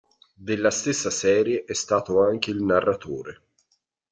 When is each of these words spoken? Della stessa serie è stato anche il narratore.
Della 0.33 0.71
stessa 0.71 1.11
serie 1.11 1.63
è 1.63 1.73
stato 1.75 2.23
anche 2.23 2.49
il 2.49 2.63
narratore. 2.63 3.41